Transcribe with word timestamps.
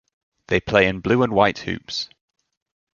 They 0.47 0.59
play 0.59 0.87
in 0.87 1.01
blue 1.01 1.21
and 1.21 1.31
white 1.31 1.59
hoops. 1.59 2.09